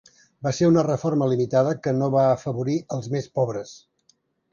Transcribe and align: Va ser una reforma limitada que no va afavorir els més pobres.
Va 0.45 0.51
ser 0.59 0.69
una 0.69 0.83
reforma 0.85 1.27
limitada 1.33 1.75
que 1.87 1.93
no 1.97 2.07
va 2.15 2.23
afavorir 2.31 2.79
els 2.97 3.11
més 3.17 3.29
pobres. 3.41 3.75